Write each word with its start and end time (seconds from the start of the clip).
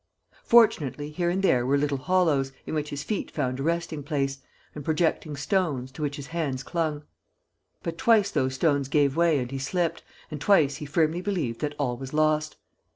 Fortunately, 0.43 1.11
here 1.11 1.29
and 1.29 1.43
there 1.43 1.63
were 1.63 1.77
little 1.77 1.99
hollows, 1.99 2.51
in 2.65 2.73
which 2.73 2.89
his 2.89 3.03
feet 3.03 3.29
found 3.29 3.59
a 3.59 3.61
resting 3.61 4.01
place, 4.01 4.39
and 4.73 4.83
projecting 4.83 5.35
stones, 5.35 5.91
to 5.91 6.01
which 6.01 6.15
his 6.15 6.25
hands 6.33 6.63
clung. 6.63 7.03
But 7.83 7.99
twice 7.99 8.31
those 8.31 8.55
stones 8.55 8.87
gave 8.87 9.15
way 9.15 9.37
and 9.37 9.51
he 9.51 9.59
slipped; 9.59 10.01
and 10.31 10.41
twice 10.41 10.77
he 10.77 10.87
firmly 10.87 11.21
believed 11.21 11.59
that 11.61 11.75
all 11.77 11.97
was 11.97 12.15
lost. 12.15 12.55